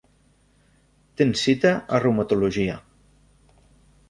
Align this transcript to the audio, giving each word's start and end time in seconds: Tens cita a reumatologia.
Tens 1.21 1.43
cita 1.49 1.75
a 1.75 2.01
reumatologia. 2.05 2.79